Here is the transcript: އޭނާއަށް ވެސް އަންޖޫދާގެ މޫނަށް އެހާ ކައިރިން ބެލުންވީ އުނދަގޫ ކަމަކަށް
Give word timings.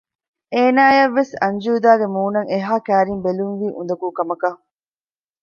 އޭނާއަށް 0.53 1.15
ވެސް 1.17 1.33
އަންޖޫދާގެ 1.41 2.07
މޫނަށް 2.15 2.49
އެހާ 2.53 2.73
ކައިރިން 2.85 3.23
ބެލުންވީ 3.25 3.67
އުނދަގޫ 3.77 4.07
ކަމަކަށް 4.17 4.59